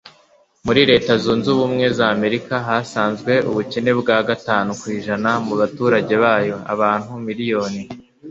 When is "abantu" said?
6.73-7.11